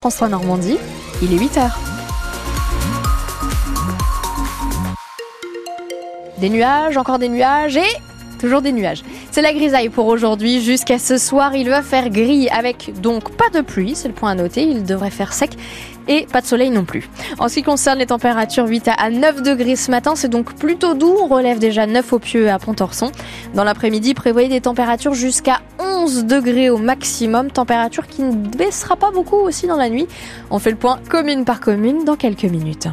François 0.00 0.28
Normandie, 0.28 0.78
il 1.22 1.32
est 1.32 1.36
8h. 1.36 1.72
Des 6.38 6.48
nuages, 6.50 6.96
encore 6.96 7.18
des 7.18 7.28
nuages 7.28 7.76
et 7.76 7.96
toujours 8.38 8.62
des 8.62 8.72
nuages. 8.72 9.02
C'est 9.30 9.42
la 9.42 9.52
grisaille 9.52 9.88
pour 9.88 10.06
aujourd'hui. 10.06 10.62
Jusqu'à 10.62 10.98
ce 10.98 11.18
soir, 11.18 11.54
il 11.54 11.68
va 11.68 11.82
faire 11.82 12.08
gris 12.08 12.48
avec 12.48 12.92
donc 13.00 13.36
pas 13.36 13.50
de 13.52 13.60
pluie, 13.60 13.94
c'est 13.94 14.08
le 14.08 14.14
point 14.14 14.30
à 14.30 14.34
noter. 14.34 14.62
Il 14.62 14.84
devrait 14.84 15.10
faire 15.10 15.32
sec 15.32 15.50
et 16.08 16.26
pas 16.32 16.40
de 16.40 16.46
soleil 16.46 16.70
non 16.70 16.84
plus. 16.84 17.08
En 17.38 17.48
ce 17.48 17.54
qui 17.54 17.62
concerne 17.62 17.98
les 17.98 18.06
températures, 18.06 18.66
8 18.66 18.90
à 18.96 19.10
9 19.10 19.42
degrés 19.42 19.76
ce 19.76 19.90
matin, 19.90 20.14
c'est 20.16 20.28
donc 20.28 20.54
plutôt 20.54 20.94
doux. 20.94 21.14
On 21.20 21.28
relève 21.28 21.58
déjà 21.58 21.86
9 21.86 22.12
au 22.12 22.18
pieu 22.18 22.50
à 22.50 22.58
Pontorson. 22.58 23.12
Dans 23.54 23.64
l'après-midi, 23.64 24.14
prévoyez 24.14 24.48
des 24.48 24.62
températures 24.62 25.14
jusqu'à 25.14 25.60
11 25.78 26.24
degrés 26.24 26.70
au 26.70 26.78
maximum, 26.78 27.50
température 27.50 28.06
qui 28.06 28.22
ne 28.22 28.32
baissera 28.32 28.96
pas 28.96 29.10
beaucoup 29.10 29.36
aussi 29.36 29.66
dans 29.66 29.76
la 29.76 29.90
nuit. 29.90 30.06
On 30.50 30.58
fait 30.58 30.70
le 30.70 30.76
point 30.76 30.98
commune 31.10 31.44
par 31.44 31.60
commune 31.60 32.04
dans 32.04 32.16
quelques 32.16 32.44
minutes. 32.44 32.88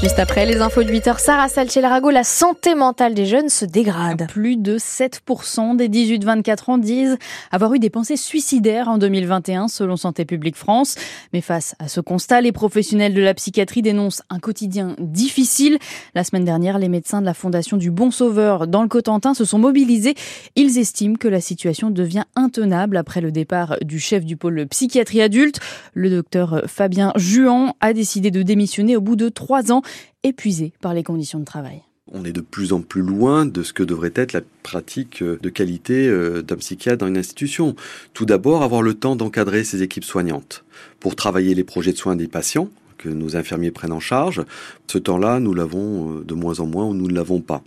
Juste 0.00 0.20
après 0.20 0.46
les 0.46 0.60
infos 0.60 0.84
de 0.84 0.92
8h, 0.92 1.18
Sarah 1.18 1.48
Saltiel-Rago, 1.48 2.10
la 2.10 2.22
santé 2.22 2.76
mentale 2.76 3.14
des 3.14 3.26
jeunes 3.26 3.48
se 3.48 3.64
dégrade. 3.64 4.28
Plus 4.28 4.56
de 4.56 4.78
7% 4.78 5.74
des 5.74 5.88
18-24 5.88 6.70
ans 6.70 6.78
disent 6.78 7.18
avoir 7.50 7.74
eu 7.74 7.80
des 7.80 7.90
pensées 7.90 8.16
suicidaires 8.16 8.86
en 8.86 8.98
2021 8.98 9.66
selon 9.66 9.96
Santé 9.96 10.24
publique 10.24 10.54
France. 10.54 10.94
Mais 11.32 11.40
face 11.40 11.74
à 11.80 11.88
ce 11.88 12.00
constat, 12.00 12.42
les 12.42 12.52
professionnels 12.52 13.12
de 13.12 13.20
la 13.20 13.34
psychiatrie 13.34 13.82
dénoncent 13.82 14.22
un 14.30 14.38
quotidien 14.38 14.94
difficile. 15.00 15.78
La 16.14 16.22
semaine 16.22 16.44
dernière, 16.44 16.78
les 16.78 16.88
médecins 16.88 17.20
de 17.20 17.26
la 17.26 17.34
Fondation 17.34 17.76
du 17.76 17.90
Bon 17.90 18.12
Sauveur 18.12 18.68
dans 18.68 18.82
le 18.82 18.88
Cotentin 18.88 19.34
se 19.34 19.44
sont 19.44 19.58
mobilisés. 19.58 20.14
Ils 20.54 20.78
estiment 20.78 21.16
que 21.16 21.26
la 21.26 21.40
situation 21.40 21.90
devient 21.90 22.24
intenable 22.36 22.98
après 22.98 23.20
le 23.20 23.32
départ 23.32 23.76
du 23.82 23.98
chef 23.98 24.24
du 24.24 24.36
pôle 24.36 24.64
psychiatrie 24.68 25.22
adulte. 25.22 25.58
Le 25.94 26.08
docteur 26.08 26.62
Fabien 26.68 27.12
Juan 27.16 27.72
a 27.80 27.92
décidé 27.92 28.30
de 28.30 28.44
démissionner 28.44 28.96
au 28.96 29.00
bout 29.00 29.16
de 29.16 29.28
trois 29.28 29.72
ans 29.72 29.82
épuisés 30.22 30.72
par 30.80 30.94
les 30.94 31.02
conditions 31.02 31.40
de 31.40 31.44
travail. 31.44 31.82
On 32.10 32.24
est 32.24 32.32
de 32.32 32.40
plus 32.40 32.72
en 32.72 32.80
plus 32.80 33.02
loin 33.02 33.44
de 33.44 33.62
ce 33.62 33.74
que 33.74 33.82
devrait 33.82 34.12
être 34.14 34.32
la 34.32 34.40
pratique 34.62 35.22
de 35.22 35.48
qualité 35.50 36.08
euh, 36.08 36.42
d'un 36.42 36.56
psychiatre 36.56 36.98
dans 36.98 37.06
une 37.06 37.18
institution. 37.18 37.76
Tout 38.14 38.24
d'abord, 38.24 38.62
avoir 38.62 38.80
le 38.80 38.94
temps 38.94 39.14
d'encadrer 39.14 39.62
ses 39.62 39.82
équipes 39.82 40.04
soignantes 40.04 40.64
pour 41.00 41.16
travailler 41.16 41.54
les 41.54 41.64
projets 41.64 41.92
de 41.92 41.98
soins 41.98 42.16
des 42.16 42.28
patients 42.28 42.70
que 42.96 43.08
nos 43.08 43.36
infirmiers 43.36 43.70
prennent 43.70 43.92
en 43.92 44.00
charge. 44.00 44.42
Ce 44.86 44.98
temps-là, 44.98 45.38
nous 45.38 45.54
l'avons 45.54 46.18
euh, 46.18 46.24
de 46.24 46.34
moins 46.34 46.60
en 46.60 46.66
moins 46.66 46.84
ou 46.86 46.94
nous 46.94 47.08
ne 47.08 47.14
l'avons 47.14 47.40
pas. 47.40 47.62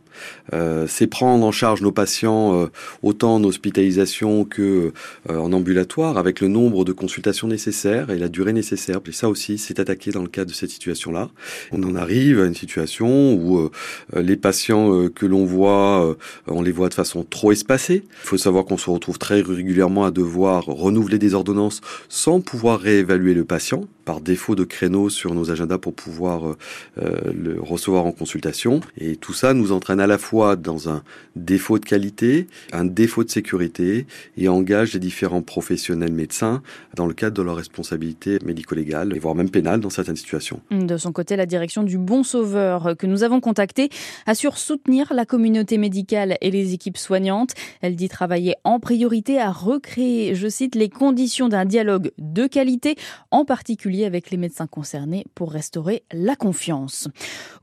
Euh, 0.53 0.85
c'est 0.87 1.07
prendre 1.07 1.45
en 1.45 1.51
charge 1.51 1.81
nos 1.81 1.91
patients 1.91 2.55
euh, 2.55 2.67
autant 3.03 3.35
en 3.35 3.43
hospitalisation 3.43 4.45
que 4.45 4.91
euh, 5.29 5.37
en 5.37 5.53
ambulatoire 5.53 6.17
avec 6.17 6.41
le 6.41 6.47
nombre 6.47 6.85
de 6.85 6.91
consultations 6.91 7.47
nécessaires 7.47 8.09
et 8.09 8.17
la 8.17 8.29
durée 8.29 8.53
nécessaire. 8.53 8.99
Et 9.07 9.11
ça 9.11 9.29
aussi, 9.29 9.57
c'est 9.57 9.79
attaqué 9.79 10.11
dans 10.11 10.21
le 10.21 10.27
cadre 10.27 10.51
de 10.51 10.55
cette 10.55 10.69
situation-là. 10.69 11.29
On 11.71 11.83
en 11.83 11.95
arrive 11.95 12.39
à 12.39 12.45
une 12.45 12.55
situation 12.55 13.33
où 13.33 13.69
les 14.15 14.37
patients 14.37 15.09
que 15.09 15.25
l'on 15.25 15.45
voit, 15.45 16.15
on 16.47 16.61
les 16.61 16.71
voit 16.71 16.89
de 16.89 16.93
façon 16.93 17.25
trop 17.29 17.51
espacée. 17.51 18.03
Il 18.23 18.27
faut 18.27 18.37
savoir 18.37 18.65
qu'on 18.65 18.77
se 18.77 18.89
retrouve 18.89 19.17
très 19.17 19.41
régulièrement 19.41 20.05
à 20.05 20.11
devoir 20.11 20.65
renouveler 20.65 21.19
des 21.19 21.33
ordonnances 21.33 21.81
sans 22.09 22.41
pouvoir 22.41 22.79
réévaluer 22.79 23.33
le 23.33 23.43
patient 23.43 23.87
par 24.05 24.21
défaut 24.21 24.55
de 24.55 24.63
créneaux 24.63 25.09
sur 25.09 25.33
nos 25.33 25.51
agendas 25.51 25.77
pour 25.77 25.93
pouvoir 25.93 26.55
le 26.97 27.59
recevoir 27.59 28.05
en 28.05 28.11
consultation. 28.11 28.81
Et 28.97 29.15
tout 29.15 29.33
ça 29.33 29.53
nous 29.53 29.71
entraîne 29.71 29.99
à 30.01 30.07
la 30.07 30.17
fois 30.17 30.55
dans 30.55 30.89
un 30.89 31.03
défaut 31.35 31.79
de 31.79 31.85
qualité, 31.85 32.47
un 32.73 32.85
défaut 32.85 33.23
de 33.23 33.29
sécurité 33.29 34.05
et 34.37 34.49
engage 34.49 34.93
les 34.93 34.99
différents 34.99 35.41
professionnels 35.41 36.11
médecins 36.11 36.61
dans 36.95 37.05
le 37.05 37.13
cadre 37.13 37.37
de 37.37 37.41
leur 37.41 37.55
responsabilité 37.55 38.39
médico-légale 38.43 39.15
et 39.15 39.19
voire 39.19 39.35
même 39.35 39.49
pénale 39.49 39.79
dans 39.79 39.89
certaines 39.89 40.15
situations. 40.15 40.61
De 40.71 40.97
son 40.97 41.11
côté, 41.11 41.35
la 41.35 41.45
direction 41.45 41.83
du 41.83 41.97
Bon 41.97 42.23
Sauveur 42.23 42.95
que 42.97 43.07
nous 43.07 43.23
avons 43.23 43.39
contacté 43.39 43.89
assure 44.25 44.57
soutenir 44.57 45.13
la 45.13 45.25
communauté 45.25 45.77
médicale 45.77 46.37
et 46.41 46.51
les 46.51 46.73
équipes 46.73 46.97
soignantes. 46.97 47.53
Elle 47.81 47.95
dit 47.95 48.09
travailler 48.09 48.55
en 48.63 48.79
priorité 48.79 49.39
à 49.39 49.51
recréer, 49.51 50.35
je 50.35 50.47
cite, 50.47 50.75
les 50.75 50.89
conditions 50.89 51.47
d'un 51.47 51.65
dialogue 51.65 52.11
de 52.17 52.47
qualité, 52.47 52.95
en 53.29 53.45
particulier 53.45 54.05
avec 54.05 54.31
les 54.31 54.37
médecins 54.37 54.67
concernés 54.67 55.25
pour 55.35 55.51
restaurer 55.51 56.03
la 56.11 56.35
confiance. 56.35 57.07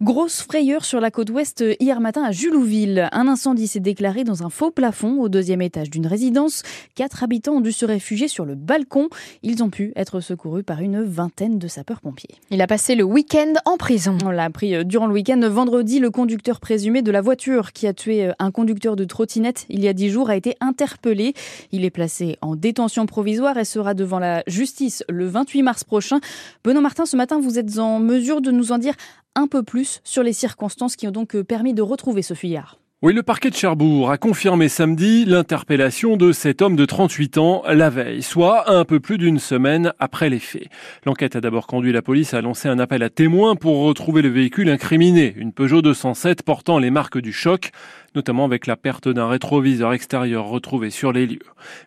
Grosse 0.00 0.42
frayeur 0.42 0.84
sur 0.84 1.00
la 1.00 1.10
côte 1.10 1.30
ouest 1.30 1.64
hier 1.80 2.00
matin 2.00 2.22
à 2.28 2.32
Julouville. 2.32 3.08
Un 3.12 3.26
incendie 3.26 3.66
s'est 3.66 3.80
déclaré 3.80 4.22
dans 4.22 4.42
un 4.42 4.50
faux 4.50 4.70
plafond 4.70 5.18
au 5.18 5.30
deuxième 5.30 5.62
étage 5.62 5.88
d'une 5.88 6.06
résidence. 6.06 6.62
Quatre 6.94 7.22
habitants 7.22 7.54
ont 7.54 7.60
dû 7.62 7.72
se 7.72 7.86
réfugier 7.86 8.28
sur 8.28 8.44
le 8.44 8.54
balcon. 8.54 9.08
Ils 9.42 9.62
ont 9.62 9.70
pu 9.70 9.94
être 9.96 10.20
secourus 10.20 10.62
par 10.62 10.80
une 10.80 11.02
vingtaine 11.02 11.58
de 11.58 11.68
sapeurs-pompiers. 11.68 12.34
Il 12.50 12.60
a 12.60 12.66
passé 12.66 12.96
le 12.96 13.04
week-end 13.04 13.54
en 13.64 13.78
prison. 13.78 14.18
On 14.26 14.28
l'a 14.28 14.44
appris 14.44 14.74
euh, 14.74 14.84
durant 14.84 15.06
le 15.06 15.14
week-end. 15.14 15.40
Vendredi, 15.48 16.00
le 16.00 16.10
conducteur 16.10 16.60
présumé 16.60 17.00
de 17.00 17.10
la 17.10 17.22
voiture 17.22 17.72
qui 17.72 17.86
a 17.86 17.94
tué 17.94 18.26
euh, 18.26 18.32
un 18.38 18.50
conducteur 18.50 18.94
de 18.94 19.04
trottinette 19.04 19.64
il 19.70 19.82
y 19.82 19.88
a 19.88 19.94
dix 19.94 20.10
jours 20.10 20.28
a 20.28 20.36
été 20.36 20.54
interpellé. 20.60 21.32
Il 21.72 21.86
est 21.86 21.90
placé 21.90 22.36
en 22.42 22.56
détention 22.56 23.06
provisoire 23.06 23.56
et 23.56 23.64
sera 23.64 23.94
devant 23.94 24.18
la 24.18 24.42
justice 24.46 25.02
le 25.08 25.26
28 25.26 25.62
mars 25.62 25.82
prochain. 25.82 26.20
Benoît 26.62 26.82
Martin, 26.82 27.06
ce 27.06 27.16
matin, 27.16 27.40
vous 27.40 27.58
êtes 27.58 27.78
en 27.78 28.00
mesure 28.00 28.42
de 28.42 28.50
nous 28.50 28.70
en 28.70 28.76
dire 28.76 28.94
un 29.34 29.46
peu 29.46 29.62
plus 29.62 30.00
sur 30.04 30.22
les 30.22 30.32
circonstances 30.32 30.96
qui 30.96 31.06
ont 31.08 31.12
donc 31.12 31.36
euh, 31.36 31.44
permis 31.44 31.74
de 31.74 31.82
retrouver 31.82 32.22
ce 32.22 32.34
fuyard. 32.34 32.78
Oui, 33.00 33.12
le 33.12 33.22
parquet 33.22 33.50
de 33.50 33.54
Cherbourg 33.54 34.10
a 34.10 34.18
confirmé 34.18 34.68
samedi 34.68 35.24
l'interpellation 35.24 36.16
de 36.16 36.32
cet 36.32 36.62
homme 36.62 36.74
de 36.74 36.84
38 36.84 37.38
ans 37.38 37.62
la 37.68 37.90
veille, 37.90 38.24
soit 38.24 38.72
un 38.72 38.84
peu 38.84 38.98
plus 38.98 39.18
d'une 39.18 39.38
semaine 39.38 39.92
après 40.00 40.28
les 40.28 40.40
faits. 40.40 40.66
L'enquête 41.06 41.36
a 41.36 41.40
d'abord 41.40 41.68
conduit 41.68 41.92
la 41.92 42.02
police 42.02 42.34
à 42.34 42.40
lancer 42.40 42.68
un 42.68 42.80
appel 42.80 43.04
à 43.04 43.08
témoins 43.08 43.54
pour 43.54 43.84
retrouver 43.84 44.20
le 44.20 44.30
véhicule 44.30 44.68
incriminé, 44.68 45.32
une 45.36 45.52
Peugeot 45.52 45.80
207 45.80 46.42
portant 46.42 46.80
les 46.80 46.90
marques 46.90 47.20
du 47.20 47.32
choc 47.32 47.70
notamment 48.14 48.44
avec 48.44 48.66
la 48.66 48.76
perte 48.76 49.08
d'un 49.08 49.28
rétroviseur 49.28 49.92
extérieur 49.92 50.46
retrouvé 50.46 50.90
sur 50.90 51.12
les 51.12 51.26
lieux. 51.26 51.38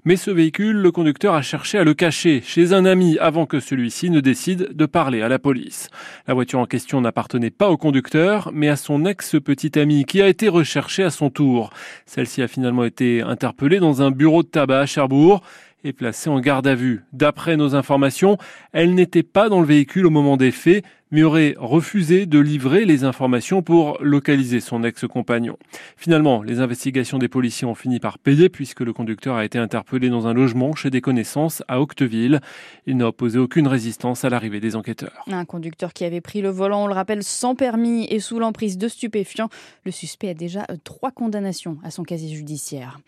Mais 0.06 0.16
ce 0.16 0.32
véhicule, 0.32 0.78
le 0.78 0.92
conducteur 0.92 1.34
a 1.34 1.42
cherché 1.42 1.78
à 1.78 1.84
le 1.84 1.94
cacher 1.94 2.42
chez 2.44 2.74
un 2.74 2.86
ami 2.86 3.18
avant 3.20 3.46
que 3.46 3.60
celui-ci 3.60 4.10
ne 4.10 4.20
décide 4.20 4.70
de 4.74 4.86
parler 4.86 5.22
à 5.22 5.30
la 5.30 5.40
police. 5.40 5.90
La 6.28 6.34
voiture 6.34 6.60
en 6.60 6.66
question 6.66 7.02
n'appartenait 7.02 7.50
pas 7.50 7.70
au 7.70 7.78
conducteur, 7.78 8.52
mais 8.54 8.70
à 8.70 8.76
son 8.76 9.06
ex-petit 9.06 9.78
ami 9.80 10.06
qui 10.06 10.22
a 10.22 10.28
été 10.28 10.50
recherché 10.50 11.04
à 11.04 11.10
son 11.10 11.30
tour. 11.30 11.72
Celle-ci 12.06 12.42
a 12.42 12.48
finalement 12.48 12.84
été 12.84 13.22
interpellée 13.22 13.80
dans 13.80 14.02
un 14.02 14.12
bureau 14.12 14.44
de 14.44 14.48
tabac 14.48 14.82
à 14.82 14.86
Cherbourg 14.86 15.42
et 15.84 15.94
placée 15.94 16.30
en 16.30 16.40
garde 16.40 16.68
à 16.68 16.76
vue. 16.76 17.02
D'après 17.14 17.58
nos 17.58 17.76
informations, 17.76 18.38
elle 18.72 18.94
n'était 18.94 19.24
pas 19.24 19.50
dans 19.50 19.62
le 19.62 19.66
véhicule 19.66 20.06
au 20.06 20.12
moment 20.12 20.38
des 20.38 20.52
faits, 20.52 20.84
aurait 21.20 21.56
refusé 21.58 22.26
de 22.26 22.40
livrer 22.40 22.86
les 22.86 23.04
informations 23.04 23.62
pour 23.62 23.98
localiser 24.02 24.62
son 24.62 24.84
ex-compagnon. 24.84 25.58
Finalement, 25.98 26.42
les 26.42 26.62
investigations 26.62 27.18
des 27.18 27.28
policiers 27.28 27.68
ont 27.68 27.76
fini 27.76 28.00
par 28.00 28.18
payer 28.18 28.48
puisque 28.48 28.80
le 28.80 28.94
conducteur 28.94 29.36
a 29.36 29.44
été 29.44 29.58
interpellé 29.58 30.10
dans 30.10 30.28
un 30.28 30.34
logement 30.34 30.74
chez 30.74 30.90
des 30.90 31.02
connaissances 31.02 31.64
à 31.68 31.82
Octeville. 31.82 32.40
Il 32.88 32.96
n'a 32.96 33.08
opposé 33.08 33.40
aucune 33.40 33.68
résistance 33.68 34.24
à 34.24 34.30
l'arrivée 34.30 34.62
des 34.62 34.78
enquêteurs. 34.78 35.26
Un 35.30 35.44
conducteur 35.46 35.92
qui 35.92 36.06
avait 36.06 36.22
pris 36.22 36.42
le 36.42 36.50
volant, 36.50 36.86
on 36.86 36.88
le 36.88 36.94
rappelle, 36.94 37.24
sans 37.24 37.56
permis 37.56 38.08
et 38.10 38.22
sous 38.22 38.40
l'emprise 38.40 38.78
de 38.78 38.88
stupéfiants. 38.88 39.50
Le 39.84 39.92
suspect 39.92 40.30
a 40.30 40.34
déjà 40.34 40.66
trois 40.86 41.12
condamnations 41.12 41.78
à 41.84 41.92
son 41.92 42.04
casier 42.04 42.34
judiciaire. 42.34 43.00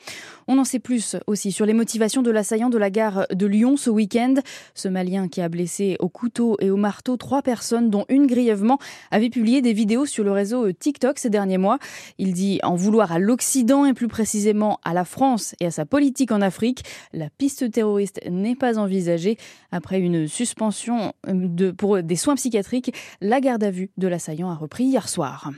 On 0.48 0.58
en 0.58 0.66
sait 0.66 0.80
plus 0.80 1.16
aussi 1.26 1.54
sur 1.54 1.66
les 1.66 1.74
motivations 1.74 2.22
de 2.22 2.32
l'assaillant 2.32 2.70
de 2.70 2.78
la 2.78 2.90
gare 2.90 3.28
de 3.34 3.46
Lyon 3.46 3.78
ce 3.78 3.90
week-end. 3.90 4.36
Ce 4.76 4.90
Malien 4.90 5.30
qui 5.30 5.40
a 5.40 5.48
blessé 5.48 5.96
au 6.00 6.10
couteau 6.10 6.58
et 6.60 6.70
au 6.70 6.76
marteau 6.76 7.16
trois 7.16 7.42
personnes 7.42 7.90
dont 7.94 8.06
une 8.10 8.26
grièvement, 8.26 8.80
avait 9.12 9.30
publié 9.30 9.62
des 9.62 9.72
vidéos 9.72 10.08
sur 10.08 10.24
le 10.24 10.32
réseau 10.32 10.66
euh, 10.66 10.74
TikTok 10.74 11.20
ces 11.20 11.30
derniers 11.30 11.60
mois. 11.60 11.78
Il 12.18 12.34
dit 12.34 12.60
en 12.64 12.74
vouloir 12.76 13.12
à 13.12 13.20
l'Occident 13.20 13.86
et 13.86 13.94
plus 13.94 14.08
précisément 14.08 14.80
à 14.84 14.94
la 14.94 15.06
France 15.06 15.56
et 15.60 15.68
à 15.68 15.72
sa 15.72 15.86
politique 15.86 16.32
en 16.32 16.42
Afrique. 16.42 16.84
La 17.14 17.30
piste 17.30 17.72
terroriste 17.72 18.20
n'est 18.28 18.56
pas 18.56 18.80
envisagée. 18.80 19.38
Après 19.72 20.00
une 20.00 20.28
suspension 20.28 21.14
euh, 21.28 21.34
de, 21.34 21.70
pour 21.70 22.02
des 22.02 22.16
soins 22.16 22.36
psychiatriques, 22.36 22.94
la 23.22 23.40
garde 23.40 23.64
à 23.64 23.70
vue 23.70 23.92
de 23.98 24.08
l'assaillant 24.08 24.50
a 24.50 24.56
repris 24.56 24.86
hier 24.86 25.08
soir. 25.08 25.52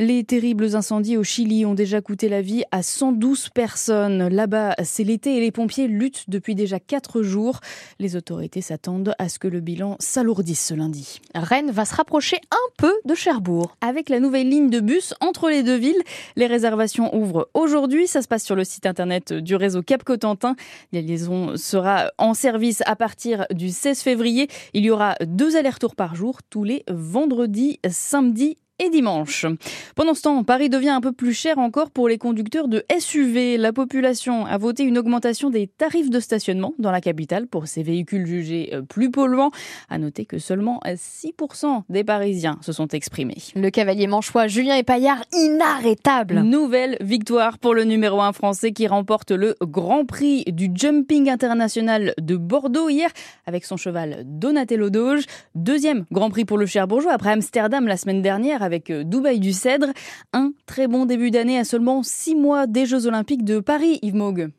Les 0.00 0.22
terribles 0.22 0.76
incendies 0.76 1.16
au 1.16 1.24
Chili 1.24 1.66
ont 1.66 1.74
déjà 1.74 2.00
coûté 2.00 2.28
la 2.28 2.40
vie 2.40 2.62
à 2.70 2.84
112 2.84 3.48
personnes. 3.48 4.28
Là-bas, 4.28 4.76
c'est 4.84 5.02
l'été 5.02 5.36
et 5.36 5.40
les 5.40 5.50
pompiers 5.50 5.88
luttent 5.88 6.22
depuis 6.28 6.54
déjà 6.54 6.78
4 6.78 7.22
jours. 7.22 7.58
Les 7.98 8.14
autorités 8.14 8.60
s'attendent 8.60 9.12
à 9.18 9.28
ce 9.28 9.40
que 9.40 9.48
le 9.48 9.58
bilan 9.58 9.96
s'alourdisse 9.98 10.64
ce 10.66 10.74
lundi. 10.74 11.20
Rennes 11.34 11.72
va 11.72 11.84
se 11.84 11.96
rapprocher 11.96 12.36
un 12.52 12.72
peu 12.76 12.94
de 13.06 13.14
Cherbourg. 13.16 13.76
Avec 13.80 14.08
la 14.08 14.20
nouvelle 14.20 14.48
ligne 14.48 14.70
de 14.70 14.78
bus 14.78 15.14
entre 15.20 15.50
les 15.50 15.64
deux 15.64 15.74
villes, 15.74 16.00
les 16.36 16.46
réservations 16.46 17.12
ouvrent 17.12 17.48
aujourd'hui. 17.52 18.06
Ça 18.06 18.22
se 18.22 18.28
passe 18.28 18.44
sur 18.44 18.54
le 18.54 18.62
site 18.62 18.86
internet 18.86 19.32
du 19.32 19.56
réseau 19.56 19.82
Cap 19.82 20.04
Cotentin. 20.04 20.54
La 20.92 21.00
liaison 21.00 21.56
sera 21.56 22.12
en 22.18 22.34
service 22.34 22.84
à 22.86 22.94
partir 22.94 23.46
du 23.50 23.70
16 23.70 24.00
février. 24.02 24.46
Il 24.74 24.84
y 24.84 24.90
aura 24.90 25.16
deux 25.26 25.56
allers-retours 25.56 25.96
par 25.96 26.14
jour 26.14 26.38
tous 26.48 26.62
les 26.62 26.84
vendredis, 26.88 27.80
samedis 27.90 28.58
et 28.78 28.90
dimanche. 28.90 29.46
Pendant 29.94 30.14
ce 30.14 30.22
temps, 30.22 30.44
Paris 30.44 30.68
devient 30.68 30.90
un 30.90 31.00
peu 31.00 31.12
plus 31.12 31.32
cher 31.32 31.58
encore 31.58 31.90
pour 31.90 32.08
les 32.08 32.18
conducteurs 32.18 32.68
de 32.68 32.84
SUV. 32.98 33.56
La 33.56 33.72
population 33.72 34.46
a 34.46 34.56
voté 34.58 34.84
une 34.84 34.98
augmentation 34.98 35.50
des 35.50 35.66
tarifs 35.66 36.10
de 36.10 36.20
stationnement 36.20 36.74
dans 36.78 36.90
la 36.90 37.00
capitale 37.00 37.46
pour 37.46 37.66
ces 37.66 37.82
véhicules 37.82 38.26
jugés 38.26 38.70
euh, 38.72 38.82
plus 38.82 39.10
polluants. 39.10 39.50
À 39.88 39.98
noter 39.98 40.26
que 40.26 40.38
seulement 40.38 40.80
6% 40.84 41.82
des 41.88 42.04
Parisiens 42.04 42.58
se 42.60 42.72
sont 42.72 42.88
exprimés. 42.88 43.38
Le 43.56 43.70
cavalier 43.70 44.06
manchois 44.06 44.46
Julien 44.46 44.76
Epaillard, 44.76 45.24
inarrêtable. 45.32 46.40
Nouvelle 46.40 46.96
victoire 47.00 47.58
pour 47.58 47.74
le 47.74 47.84
numéro 47.84 48.20
1 48.20 48.32
français 48.32 48.72
qui 48.72 48.86
remporte 48.86 49.30
le 49.30 49.56
Grand 49.62 50.04
Prix 50.04 50.44
du 50.46 50.70
Jumping 50.72 51.28
International 51.28 52.14
de 52.18 52.36
Bordeaux 52.36 52.88
hier 52.88 53.10
avec 53.46 53.64
son 53.64 53.76
cheval 53.76 54.22
Donatello 54.24 54.90
Doge. 54.90 55.24
Deuxième 55.54 56.04
Grand 56.12 56.30
Prix 56.30 56.44
pour 56.44 56.58
le 56.58 56.66
Cherbourgeois 56.66 57.12
après 57.12 57.30
Amsterdam 57.30 57.86
la 57.86 57.96
semaine 57.96 58.22
dernière 58.22 58.62
avec 58.68 58.90
euh, 58.90 59.02
Dubaï 59.02 59.40
du 59.40 59.54
Cèdre. 59.54 59.88
Un 60.34 60.52
très 60.66 60.88
bon 60.88 61.06
début 61.06 61.30
d'année 61.30 61.58
à 61.58 61.64
seulement 61.64 62.02
six 62.02 62.34
mois 62.34 62.66
des 62.66 62.84
Jeux 62.84 63.06
Olympiques 63.06 63.44
de 63.44 63.60
Paris, 63.60 63.98
Yves 64.02 64.14
Mogue. 64.14 64.50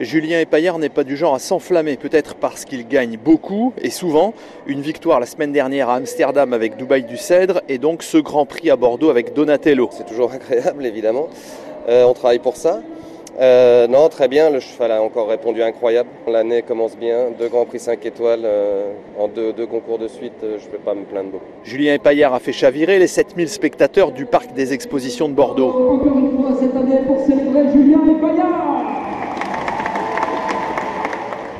Julien 0.00 0.40
Epaillard 0.40 0.80
n'est 0.80 0.88
pas 0.88 1.04
du 1.04 1.16
genre 1.16 1.36
à 1.36 1.38
s'enflammer, 1.38 1.96
peut-être 1.96 2.34
parce 2.34 2.64
qu'il 2.64 2.88
gagne 2.88 3.16
beaucoup 3.16 3.72
et 3.80 3.90
souvent. 3.90 4.34
Une 4.66 4.80
victoire 4.80 5.20
la 5.20 5.26
semaine 5.26 5.52
dernière 5.52 5.88
à 5.88 5.94
Amsterdam 5.94 6.52
avec 6.52 6.76
Dubaï 6.76 7.04
du 7.04 7.16
Cèdre 7.16 7.62
et 7.68 7.78
donc 7.78 8.02
ce 8.02 8.18
Grand 8.18 8.44
Prix 8.44 8.70
à 8.70 8.76
Bordeaux 8.76 9.10
avec 9.10 9.34
Donatello. 9.34 9.88
C'est 9.92 10.06
toujours 10.06 10.32
agréable 10.34 10.84
évidemment. 10.84 11.28
Euh, 11.88 12.04
on 12.04 12.12
travaille 12.12 12.40
pour 12.40 12.56
ça. 12.56 12.82
Euh, 13.40 13.88
non, 13.88 14.08
très 14.08 14.28
bien, 14.28 14.50
le 14.50 14.60
cheval 14.60 14.92
a 14.92 15.02
encore 15.02 15.28
répondu 15.28 15.62
incroyable. 15.62 16.08
L'année 16.28 16.62
commence 16.62 16.96
bien, 16.96 17.30
deux 17.38 17.48
Grands 17.48 17.64
Prix 17.64 17.80
5 17.80 18.04
étoiles 18.06 18.42
euh, 18.44 18.92
en 19.18 19.28
deux, 19.28 19.52
deux, 19.52 19.66
concours 19.66 19.98
de 19.98 20.06
suite, 20.06 20.32
euh, 20.44 20.58
je 20.60 20.66
ne 20.66 20.70
peux 20.70 20.78
pas 20.78 20.94
me 20.94 21.04
plaindre 21.04 21.30
beaucoup. 21.30 21.44
Julien 21.64 21.94
Epaillard 21.94 22.34
a 22.34 22.38
fait 22.38 22.52
chavirer 22.52 22.98
les 22.98 23.08
7000 23.08 23.48
spectateurs 23.48 24.12
du 24.12 24.24
parc 24.26 24.52
des 24.52 24.72
expositions 24.72 25.28
de 25.28 25.34
Bordeaux. 25.34 25.68
Encore 25.68 26.18
une 26.18 26.36
fois 26.36 26.56
cette 26.60 26.76
année 26.76 27.00
pour 27.06 27.26
célébrer 27.26 27.72
Julien 27.72 28.00
Epaillard 28.08 28.73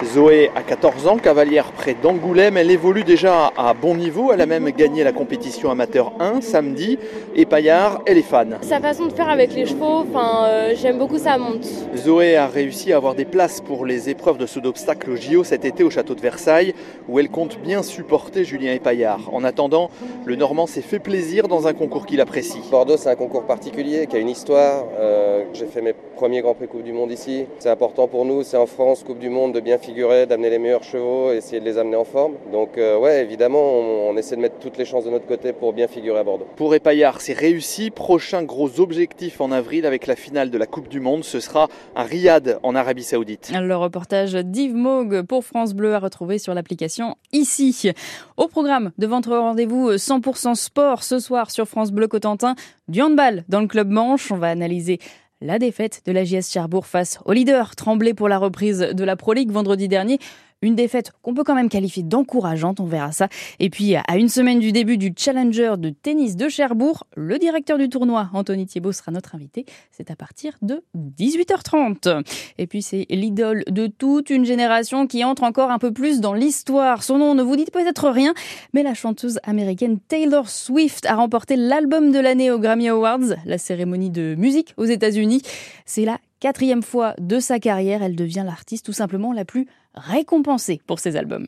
Zoé 0.05 0.51
a 0.55 0.63
14 0.63 1.07
ans, 1.07 1.17
cavalière 1.17 1.73
près 1.73 1.95
d'Angoulême. 1.95 2.57
Elle 2.57 2.71
évolue 2.71 3.05
déjà 3.05 3.53
à 3.57 3.75
bon 3.75 3.95
niveau. 3.95 4.33
Elle 4.33 4.41
a 4.41 4.47
même 4.47 4.71
gagné 4.71 5.03
la 5.03 5.13
compétition 5.13 5.71
amateur 5.71 6.13
1 6.21 6.41
samedi. 6.41 6.99
Et 7.35 7.47
Paillard, 7.47 8.03
elle 8.07 8.19
est 8.19 8.23
fan. 8.23 8.59
Sa 8.63 8.81
façon 8.81 9.07
de 9.07 9.13
faire 9.13 9.29
avec 9.29 9.55
les 9.55 9.67
chevaux, 9.67 10.05
enfin, 10.09 10.45
euh, 10.47 10.73
j'aime 10.77 10.99
beaucoup 10.99 11.19
sa 11.19 11.39
monte. 11.39 11.65
Zoé 11.97 12.37
a 12.37 12.47
réussi 12.47 12.93
à 12.93 12.97
avoir 12.97 13.15
des 13.15 13.25
places 13.25 13.61
pour 13.61 13.87
les 13.87 14.09
épreuves 14.11 14.39
de 14.39 14.47
saut 14.47 14.61
d'obstacle 14.61 15.11
au 15.11 15.17
JO 15.17 15.43
cet 15.45 15.65
été 15.65 15.83
au 15.83 15.91
château 15.91 16.15
de 16.15 16.21
Versailles, 16.21 16.75
où 17.09 17.19
elle 17.19 17.29
compte 17.31 17.59
bien 17.61 17.83
supporter 17.83 18.45
Julien 18.45 18.75
Epaillard. 18.75 19.31
En 19.33 19.43
attendant, 19.45 19.91
le 20.25 20.37
Normand 20.37 20.67
s'est 20.67 20.83
fait 20.83 20.99
plaisir 20.99 21.49
dans 21.49 21.67
un 21.67 21.73
concours 21.73 22.07
qu'il 22.07 22.21
apprécie. 22.21 22.61
Bordeaux, 22.71 22.97
c'est 22.97 23.09
un 23.11 23.17
concours 23.17 23.45
particulier 23.45 24.07
qui 24.07 24.17
a 24.17 24.19
une 24.19 24.29
histoire. 24.29 24.85
Euh, 24.99 25.45
J'ai 25.53 25.67
fait 25.67 25.83
mes 25.83 25.95
premiers 26.17 26.43
Grands 26.43 26.55
Prix 26.55 26.69
Coupe 26.69 26.83
du 26.85 26.93
Monde 26.93 27.11
ici. 27.11 27.47
C'est 27.59 27.71
important 27.71 28.07
pour 28.07 28.25
nous, 28.25 28.43
c'est 28.43 28.57
en 28.57 28.67
France, 28.67 29.03
Coupe 29.03 29.19
du 29.19 29.29
Monde, 29.31 29.53
de 29.55 29.61
bien 29.61 29.79
figurer 29.95 30.27
d'amener 30.27 30.51
les 30.51 30.59
meilleurs 30.59 30.83
chevaux, 30.83 31.31
essayer 31.31 31.61
de 31.61 31.65
les 31.65 31.79
amener 31.79 31.95
en 31.95 32.05
forme. 32.05 32.35
Donc 32.51 32.79
euh, 32.79 32.99
ouais, 32.99 33.23
évidemment, 33.23 33.61
on, 33.61 34.11
on, 34.11 34.17
essaie 34.17 34.35
de 34.35 34.41
mettre 34.41 34.59
toutes 34.59 34.77
les 34.77 34.85
chances 34.85 35.05
de 35.05 35.11
notre 35.11 35.27
côté 35.27 35.53
pour 35.53 35.73
bien 35.73 35.87
figurer 35.87 36.19
à 36.19 36.25
Bordeaux. 36.25 36.49
Pour 36.57 36.75
Epaillard, 36.75 37.21
c'est 37.21 37.33
réussi. 37.33 37.93
Prochain 37.93 38.43
gros 38.43 38.81
objectif 38.81 39.41
en 39.41 39.53
avril 39.53 39.87
avec 39.87 40.09
la 40.09 40.17
finale 40.17 40.51
de 40.51 40.59
la 40.59 40.67
Coupe 40.67 40.89
du 40.89 40.99
Monde, 40.99 41.23
ce 41.23 41.39
sera 41.39 41.69
à 41.95 42.03
Riyad 42.03 42.59
en 42.65 42.75
Arabie 42.75 43.05
Saoudite. 43.05 43.53
Le 43.55 43.77
reportage 43.77 44.33
d'Yves 44.33 44.75
Moog 44.75 45.23
pour 45.23 45.45
France 45.45 45.75
Bleu 45.75 45.95
à 45.95 46.01
retrouver 46.01 46.39
sur 46.39 46.55
l'application 46.55 47.15
ici. 47.33 47.93
Au 48.37 48.49
programme 48.49 48.91
de 48.99 49.07
votre 49.07 49.31
rendez-vous 49.31 49.93
100% 49.93 50.57
sport 50.57 51.05
ce 51.05 51.21
soir 51.21 51.53
sur 51.53 51.69
France 51.69 51.93
Bleu 51.93 52.09
Cotentin, 52.09 52.57
du 52.89 53.01
handball 53.01 53.45
dans 53.49 53.61
le 53.61 53.69
club 53.69 53.91
Manche. 53.91 54.33
On 54.33 54.39
va 54.39 54.49
analyser 54.49 54.99
la 55.41 55.59
défaite 55.59 56.03
de 56.07 56.13
la 56.13 56.25
JS 56.25 56.51
Cherbourg 56.51 56.87
face 56.87 57.19
au 57.25 57.33
leader 57.33 57.77
tremblé 57.77 58.15
pour 58.15 58.29
la 58.29 58.39
reprise 58.39 58.79
de 58.79 59.05
la 59.05 59.17
Pro 59.17 59.33
League 59.33 59.51
vendredi 59.51 59.89
dernier. 59.89 60.19
Une 60.65 60.77
défaite 60.77 61.13
qu'on 61.21 61.35
peut 61.35 61.45
quand 61.45 61.55
même 61.55 61.69
qualifier 61.69 62.03
d'encourageante, 62.03 62.81
on 62.81 62.87
verra 62.87 63.13
ça. 63.13 63.29
Et 63.61 63.69
puis, 63.69 63.97
à 63.97 64.17
une 64.17 64.31
semaine 64.31 64.61
du 64.61 64.73
début 64.73 64.97
du 64.97 65.13
Challenger 65.15 65.75
de 65.77 65.91
tennis 65.91 66.37
de 66.37 66.49
Cherbourg, 66.49 67.05
le 67.17 67.39
directeur 67.39 67.77
du 67.77 67.91
tournoi, 67.91 68.31
Anthony 68.33 68.65
Thiebaud, 68.65 68.93
sera 68.93 69.13
notre 69.13 69.35
invité. 69.35 69.67
C'est 69.91 70.11
à 70.11 70.17
partir 70.17 70.55
de 70.63 70.83
18h30. 70.97 72.25
Et 72.57 72.67
puis, 72.67 72.81
c'est 72.81 73.05
l'idole 73.11 73.65
de 73.71 73.89
toute 73.89 74.31
une 74.31 74.47
génération 74.47 75.07
qui 75.07 75.23
entre 75.23 75.43
encore 75.43 75.71
un 75.71 75.79
peu 75.79 75.93
plus 75.93 76.21
dans 76.21 76.33
l'histoire. 76.33 77.03
Son 77.03 77.19
nom 77.19 77.35
ne 77.35 77.43
vous 77.43 77.57
dit 77.57 77.67
peut-être 77.71 78.09
rien, 78.09 78.33
mais 78.73 78.83
la 78.83 78.95
chanteuse 78.95 79.41
américaine 79.43 79.99
Taylor 80.09 80.49
Swift 80.49 81.05
a 81.05 81.17
remporté 81.17 81.57
l'album 81.57 82.11
de 82.11 82.21
l'année 82.21 82.51
aux 82.51 82.59
Grammy 82.59 82.89
Awards, 82.89 83.37
la 83.45 83.59
cérémonie 83.59 84.09
de 84.09 84.35
musique 84.39 84.73
aux 84.79 84.87
États-Unis. 84.87 85.43
C'est 85.85 86.07
la 86.07 86.19
quatrième 86.45 86.83
fois 86.83 87.15
de 87.19 87.41
sa 87.41 87.59
carrière, 87.59 88.03
elle 88.03 88.17
devient 88.17 88.43
l'artiste 88.45 88.85
tout 88.85 88.93
simplement 88.93 89.33
la 89.33 89.47
plus 89.47 89.67
récompensée 89.95 90.79
pour 90.87 90.99
ses 90.99 91.17
albums. 91.17 91.47